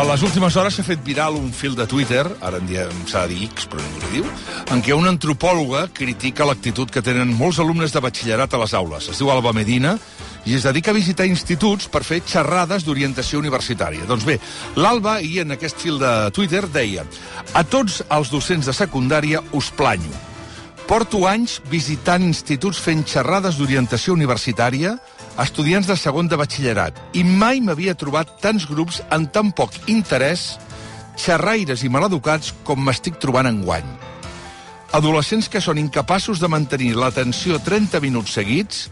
A 0.00 0.04
les 0.08 0.22
últimes 0.24 0.54
hores 0.56 0.78
s'ha 0.78 0.82
fet 0.86 1.00
viral 1.04 1.34
un 1.36 1.50
fil 1.52 1.74
de 1.76 1.84
Twitter, 1.84 2.22
ara 2.40 2.56
en 2.56 2.64
diem 2.64 3.02
s'ha 3.04 3.26
de 3.28 3.34
dir 3.34 3.50
X, 3.50 3.66
però 3.68 3.82
ningú 3.84 3.98
li 4.00 4.12
diu, 4.14 4.30
en 4.72 4.80
què 4.80 4.96
una 4.96 5.10
antropòloga 5.12 5.82
critica 5.92 6.46
l'actitud 6.48 6.88
que 6.88 7.02
tenen 7.04 7.34
molts 7.36 7.58
alumnes 7.60 7.92
de 7.92 8.00
batxillerat 8.00 8.56
a 8.56 8.62
les 8.62 8.72
aules. 8.78 9.10
Es 9.12 9.20
diu 9.20 9.28
Alba 9.28 9.52
Medina 9.52 9.92
i 10.48 10.56
es 10.56 10.64
dedica 10.64 10.94
a 10.94 10.96
visitar 10.96 11.28
instituts 11.28 11.90
per 11.92 12.00
fer 12.08 12.22
xerrades 12.24 12.88
d'orientació 12.88 13.44
universitària. 13.44 14.08
Doncs 14.08 14.24
bé, 14.24 14.38
l'Alba, 14.80 15.18
i 15.20 15.42
en 15.44 15.52
aquest 15.52 15.84
fil 15.84 16.00
de 16.00 16.14
Twitter, 16.32 16.64
deia 16.72 17.04
a 17.52 17.66
tots 17.68 18.00
els 18.08 18.32
docents 18.32 18.72
de 18.72 18.78
secundària 18.80 19.44
us 19.52 19.68
planyo. 19.68 20.16
Porto 20.88 21.26
anys 21.28 21.60
visitant 21.68 22.24
instituts 22.24 22.80
fent 22.80 23.04
xerrades 23.04 23.60
d'orientació 23.60 24.16
universitària 24.16 24.96
estudiants 25.38 25.86
de 25.86 25.96
segon 25.96 26.28
de 26.28 26.38
batxillerat 26.40 26.96
i 27.14 27.22
mai 27.24 27.60
m'havia 27.62 27.94
trobat 27.94 28.32
tants 28.42 28.66
grups 28.66 29.00
amb 29.14 29.30
tan 29.32 29.52
poc 29.54 29.76
interès, 29.86 30.58
xerraires 31.20 31.84
i 31.84 31.90
maleducats 31.92 32.54
com 32.64 32.82
m'estic 32.82 33.20
trobant 33.22 33.46
enguany. 33.50 33.86
Adolescents 34.96 35.46
que 35.48 35.62
són 35.62 35.78
incapaços 35.78 36.40
de 36.42 36.48
mantenir 36.50 36.96
l'atenció 36.98 37.60
30 37.62 38.00
minuts 38.02 38.34
seguits, 38.34 38.88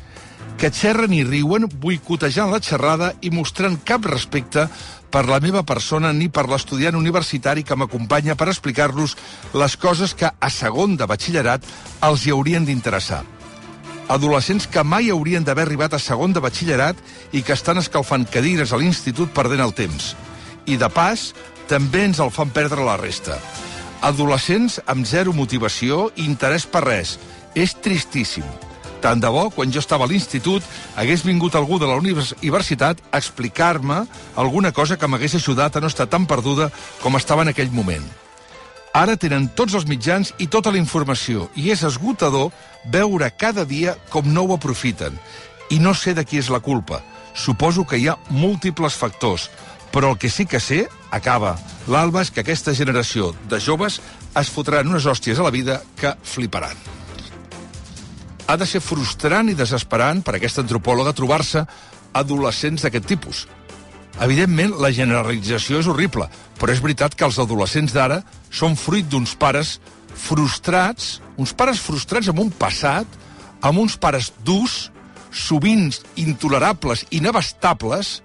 que 0.58 0.70
xerren 0.74 1.12
i 1.14 1.24
riuen 1.26 1.68
boicotejant 1.70 2.50
la 2.50 2.60
xerrada 2.62 3.12
i 3.22 3.30
mostrant 3.34 3.78
cap 3.86 4.06
respecte 4.06 4.66
per 5.10 5.24
la 5.30 5.38
meva 5.40 5.62
persona 5.62 6.12
ni 6.12 6.28
per 6.28 6.48
l'estudiant 6.50 6.98
universitari 6.98 7.64
que 7.64 7.78
m'acompanya 7.78 8.36
per 8.36 8.50
explicar-los 8.50 9.16
les 9.54 9.76
coses 9.76 10.14
que 10.14 10.30
a 10.30 10.50
segon 10.50 10.98
de 10.98 11.06
batxillerat 11.06 11.66
els 12.10 12.26
hi 12.26 12.34
haurien 12.34 12.66
d'interessar. 12.66 13.24
Adolescents 14.08 14.64
que 14.72 14.80
mai 14.80 15.10
haurien 15.12 15.44
d'haver 15.44 15.66
arribat 15.66 15.92
a 15.92 16.00
segon 16.00 16.32
de 16.32 16.40
batxillerat 16.40 16.96
i 17.36 17.42
que 17.44 17.52
estan 17.52 17.76
escalfant 17.76 18.24
cadires 18.32 18.72
a 18.72 18.78
l'institut 18.80 19.34
perdent 19.36 19.60
el 19.60 19.74
temps. 19.76 20.14
I, 20.64 20.78
de 20.80 20.88
pas, 20.88 21.32
també 21.68 22.06
ens 22.08 22.20
el 22.24 22.32
fan 22.32 22.48
perdre 22.48 22.86
la 22.86 22.96
resta. 22.96 23.36
Adolescents 24.08 24.78
amb 24.88 25.04
zero 25.04 25.34
motivació 25.36 26.06
i 26.16 26.24
interès 26.24 26.64
per 26.64 26.86
res. 26.86 27.18
És 27.52 27.74
tristíssim. 27.84 28.46
Tant 29.04 29.20
de 29.20 29.28
bo, 29.30 29.48
quan 29.54 29.70
jo 29.74 29.82
estava 29.82 30.06
a 30.06 30.10
l'institut, 30.10 30.64
hagués 30.96 31.22
vingut 31.26 31.54
algú 31.54 31.78
de 31.78 31.86
la 31.86 31.98
universitat 32.00 33.02
a 33.12 33.20
explicar-me 33.20 34.06
alguna 34.36 34.72
cosa 34.72 34.96
que 34.96 35.06
m'hagués 35.06 35.36
ajudat 35.36 35.76
a 35.76 35.84
no 35.84 35.92
estar 35.92 36.08
tan 36.08 36.26
perduda 36.26 36.70
com 37.02 37.20
estava 37.20 37.44
en 37.44 37.52
aquell 37.52 37.70
moment. 37.70 38.08
Ara 38.98 39.14
tenen 39.14 39.46
tots 39.54 39.76
els 39.78 39.86
mitjans 39.86 40.32
i 40.42 40.48
tota 40.50 40.72
la 40.74 40.80
informació, 40.80 41.46
i 41.54 41.70
és 41.70 41.84
esgotador 41.86 42.50
veure 42.90 43.30
cada 43.30 43.62
dia 43.68 43.94
com 44.10 44.26
no 44.34 44.42
ho 44.42 44.56
aprofiten. 44.56 45.14
I 45.70 45.78
no 45.78 45.94
sé 45.94 46.16
de 46.18 46.24
qui 46.26 46.40
és 46.42 46.50
la 46.50 46.58
culpa. 46.58 46.98
Suposo 47.34 47.84
que 47.86 48.00
hi 48.00 48.08
ha 48.08 48.18
múltiples 48.34 48.98
factors, 48.98 49.50
però 49.94 50.10
el 50.10 50.18
que 50.18 50.30
sí 50.34 50.46
que 50.50 50.58
sé, 50.58 50.88
acaba, 51.14 51.54
l'alba, 51.86 52.24
és 52.26 52.34
que 52.34 52.42
aquesta 52.42 52.74
generació 52.74 53.30
de 53.46 53.62
joves 53.62 54.00
es 54.34 54.50
fotran 54.50 54.90
unes 54.90 55.06
hòsties 55.06 55.38
a 55.38 55.46
la 55.46 55.54
vida 55.54 55.82
que 56.00 56.16
fliparan 56.22 56.88
ha 58.48 58.56
de 58.56 58.64
ser 58.64 58.80
frustrant 58.80 59.50
i 59.52 59.54
desesperant 59.56 60.22
per 60.24 60.38
aquesta 60.38 60.62
antropòloga 60.64 61.12
trobar-se 61.12 61.66
adolescents 62.16 62.84
d'aquest 62.84 63.04
tipus. 63.04 63.42
Evidentment, 64.24 64.72
la 64.80 64.90
generalització 64.90 65.82
és 65.82 65.88
horrible, 65.92 66.26
però 66.58 66.72
és 66.72 66.80
veritat 66.82 67.14
que 67.14 67.26
els 67.28 67.38
adolescents 67.38 67.92
d'ara 67.92 68.22
són 68.50 68.76
fruit 68.76 69.08
d'uns 69.08 69.34
pares 69.38 69.78
frustrats, 70.18 71.18
uns 71.38 71.54
pares 71.54 71.80
frustrats 71.80 72.28
amb 72.30 72.42
un 72.42 72.50
passat, 72.50 73.06
amb 73.62 73.78
uns 73.78 73.96
pares 74.00 74.32
durs, 74.44 74.88
sovint 75.30 75.92
intolerables, 76.16 77.04
inabastables, 77.14 78.18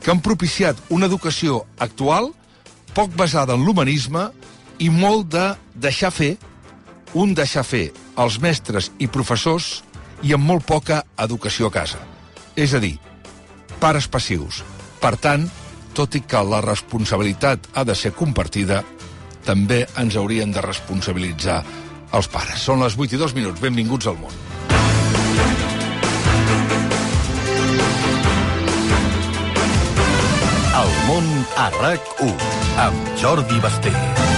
que 0.00 0.12
han 0.12 0.22
propiciat 0.24 0.78
una 0.88 1.08
educació 1.10 1.64
actual 1.78 2.30
poc 2.94 3.12
basada 3.16 3.54
en 3.54 3.64
l'humanisme 3.64 4.30
i 4.80 4.88
molt 4.90 5.28
de 5.34 5.44
deixar 5.74 6.10
fer, 6.14 6.36
un 7.14 7.34
deixar 7.34 7.64
fer 7.66 7.90
els 8.20 8.38
mestres 8.40 8.90
i 8.98 9.10
professors 9.10 9.80
i 10.22 10.34
amb 10.36 10.46
molt 10.46 10.66
poca 10.66 11.02
educació 11.18 11.68
a 11.68 11.74
casa. 11.74 12.00
És 12.56 12.74
a 12.74 12.80
dir, 12.82 12.96
pares 13.80 14.08
passius. 14.08 14.62
Per 15.00 15.14
tant, 15.16 15.46
tot 15.96 16.14
i 16.16 16.22
que 16.22 16.40
la 16.44 16.60
responsabilitat 16.64 17.70
ha 17.74 17.84
de 17.84 17.96
ser 17.96 18.12
compartida, 18.16 18.82
també 19.50 19.82
ens 19.98 20.14
haurien 20.14 20.52
de 20.54 20.62
responsabilitzar 20.62 21.58
els 22.14 22.30
pares. 22.30 22.62
Són 22.62 22.82
les 22.84 22.94
8 22.98 23.16
i 23.16 23.20
2 23.20 23.34
minuts. 23.38 23.62
Benvinguts 23.62 24.10
al 24.10 24.18
món. 24.22 24.34
El 30.80 30.92
món 31.10 31.30
a 31.58 31.70
RAC1 31.80 32.50
amb 32.86 33.16
Jordi 33.20 33.64
Basté. 33.64 34.29